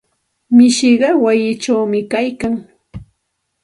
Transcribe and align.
Mishiqa 0.55 1.09
wayichawmi 1.23 1.99
kaykan. 2.11 2.53